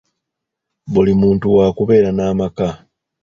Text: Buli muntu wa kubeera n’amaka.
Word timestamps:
Buli 0.93 1.11
muntu 1.21 1.45
wa 1.57 1.67
kubeera 1.77 2.09
n’amaka. 2.17 2.67